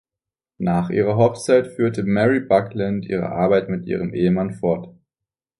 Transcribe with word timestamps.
Nach 0.57 0.89
ihrer 0.89 1.15
Hochzeit 1.15 1.67
führte 1.67 2.01
Mary 2.01 2.39
Buckland 2.39 3.05
ihre 3.05 3.29
Arbeit 3.29 3.69
mit 3.69 3.85
ihrem 3.85 4.15
Ehemann 4.15 4.51
fort. 4.51 4.89